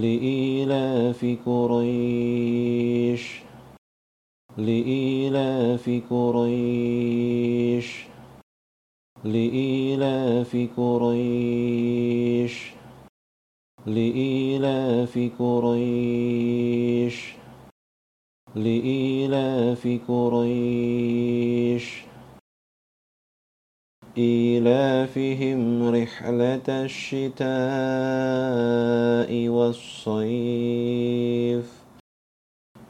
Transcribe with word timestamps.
لإيلاف 0.00 1.20
قريش 1.46 3.24
لإيلاف 4.56 5.84
قريش 6.10 7.88
لإيلاف 9.24 10.52
قريش 10.76 12.54
لإيلاف 13.86 15.14
قريش 15.38 17.16
لإيلاف 18.56 19.88
قريش 20.08 21.84
إيلافهم 24.18 25.88
رحلة 25.94 26.66
الشتاء 26.68 27.48
والصيف 29.48 31.66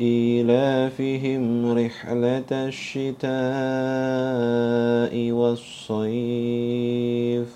إيلافهم 0.00 1.72
رحلة 1.78 2.50
الشتاء 2.68 5.14
والصيف 5.30 7.48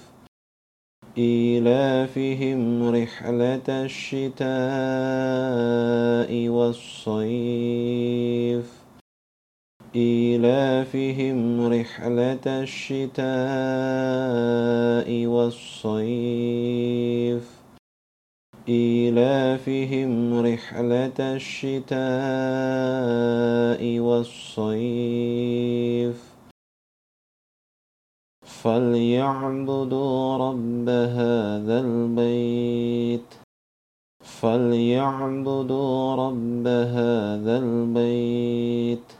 إيلافهم 1.18 2.88
رحلة 2.90 3.62
الشتاء 3.68 4.48
والصيف 6.48 8.79
إيلافهم 9.96 11.66
رحلة 11.72 12.40
الشتاء 12.46 13.26
والصيف 15.26 17.44
إيلافهم 18.68 20.40
رحلة 20.46 21.12
الشتاء 21.18 21.98
والصيف 24.00 26.22
فليعبدوا 28.42 30.36
رب 30.50 30.88
هذا 30.88 31.80
البيت 31.80 33.34
فليعبدوا 34.26 36.14
رب 36.14 36.66
هذا 36.66 37.58
البيت 37.58 39.19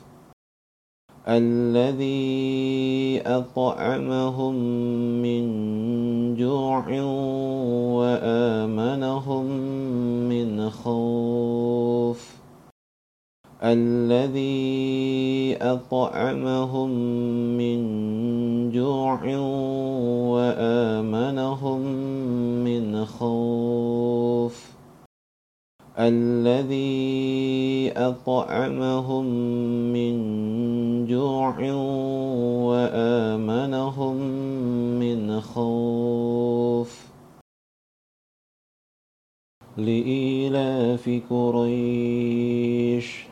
الذي 1.29 3.23
أطعمهم 3.27 4.55
من 5.23 5.45
جوع 6.37 6.85
وآمنهم 7.97 9.45
من 10.29 10.71
خوف 10.71 11.22
الذي 13.65 15.57
أطعمهم 15.61 16.91
من 17.55 17.79
جوع 18.75 19.21
وآمنهم 20.35 21.81
من 22.67 23.05
خوف 23.05 24.73
الذي 25.99 27.93
أطعمهم 27.97 29.25
من 29.95 30.19
جوع 31.07 31.73
وآمنهم 32.67 34.17
من 35.01 35.41
خوف 35.41 37.07
لإيلاف 39.79 41.21
قريش 41.31 43.32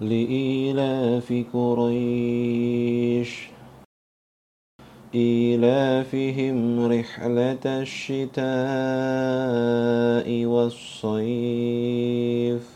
لإيلاف 0.00 1.44
قريش 1.52 3.48
إيلافهم 5.14 6.86
رحلة 6.86 7.62
الشتاء 7.82 8.44
والصيف 10.44 12.70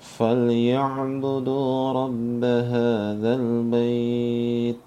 فليعبدوا 0.00 1.92
رب 1.92 2.44
هذا 2.44 3.34
البيت 3.34 4.82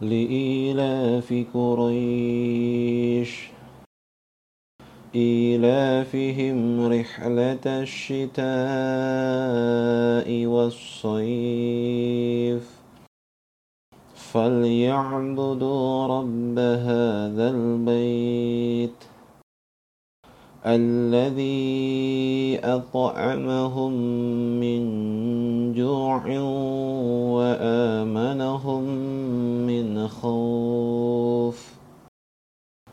لإيلاف 0.00 1.44
قريش 1.54 3.48
إيلافهم 5.14 6.86
رحلة 6.86 7.58
الشتاء 7.66 8.46
والصيف 10.46 12.78
فليعبدوا 14.14 16.06
رب 16.06 16.58
هذا 16.58 17.50
البيت 17.50 19.04
الذي 20.66 21.48
أطعمهم 22.64 23.92
من 24.60 24.82
جوع 25.74 26.22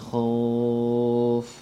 后。 0.00 1.56